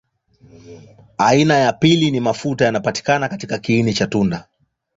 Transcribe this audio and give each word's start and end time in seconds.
Aina 1.17 1.57
ya 1.57 1.73
pili 1.73 2.11
ni 2.11 2.19
mafuta 2.19 2.65
yanapatikana 2.65 3.29
katika 3.29 3.57
kiini 3.57 3.93
cha 3.93 4.07
tunda. 4.07 4.47